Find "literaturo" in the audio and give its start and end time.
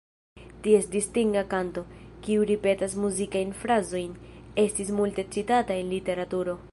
5.97-6.61